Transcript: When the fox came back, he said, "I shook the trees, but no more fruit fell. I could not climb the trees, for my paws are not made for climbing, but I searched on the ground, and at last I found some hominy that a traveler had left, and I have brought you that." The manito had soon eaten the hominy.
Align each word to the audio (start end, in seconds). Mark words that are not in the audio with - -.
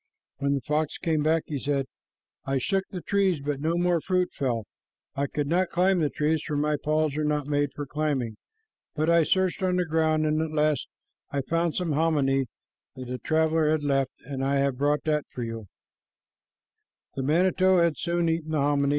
When 0.37 0.55
the 0.55 0.61
fox 0.61 0.97
came 0.97 1.21
back, 1.21 1.43
he 1.45 1.59
said, 1.59 1.85
"I 2.43 2.57
shook 2.57 2.85
the 2.89 3.01
trees, 3.03 3.39
but 3.39 3.61
no 3.61 3.77
more 3.77 4.01
fruit 4.01 4.31
fell. 4.31 4.65
I 5.15 5.27
could 5.27 5.45
not 5.45 5.69
climb 5.69 5.99
the 5.99 6.09
trees, 6.09 6.41
for 6.41 6.57
my 6.57 6.77
paws 6.83 7.15
are 7.17 7.23
not 7.23 7.45
made 7.45 7.69
for 7.75 7.85
climbing, 7.85 8.37
but 8.95 9.11
I 9.11 9.21
searched 9.21 9.61
on 9.61 9.75
the 9.75 9.85
ground, 9.85 10.25
and 10.25 10.41
at 10.41 10.49
last 10.53 10.87
I 11.29 11.41
found 11.41 11.75
some 11.75 11.91
hominy 11.91 12.47
that 12.95 13.11
a 13.11 13.19
traveler 13.19 13.69
had 13.69 13.83
left, 13.83 14.13
and 14.25 14.43
I 14.43 14.55
have 14.55 14.75
brought 14.75 15.05
you 15.05 15.11
that." 15.21 15.65
The 17.13 17.21
manito 17.21 17.77
had 17.77 17.95
soon 17.99 18.27
eaten 18.27 18.53
the 18.53 18.57
hominy. 18.57 18.89